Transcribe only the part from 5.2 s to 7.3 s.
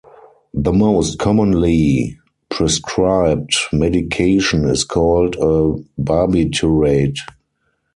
a barbiturate.